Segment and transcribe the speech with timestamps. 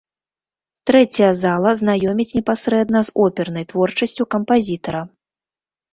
[0.89, 5.01] Трэцяя зала знаёміць непасрэдна з опернай творчасцю кампазітара.